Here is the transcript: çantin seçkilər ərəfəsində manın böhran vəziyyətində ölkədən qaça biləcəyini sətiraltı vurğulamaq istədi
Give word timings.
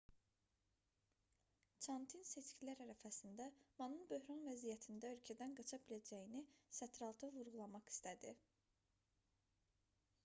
çantin 1.87 2.23
seçkilər 2.29 2.81
ərəfəsində 2.85 3.47
manın 3.83 4.09
böhran 4.13 4.41
vəziyyətində 4.47 5.13
ölkədən 5.19 5.55
qaça 5.61 5.81
biləcəyini 5.91 6.43
sətiraltı 6.81 7.33
vurğulamaq 7.39 7.95
istədi 7.97 8.35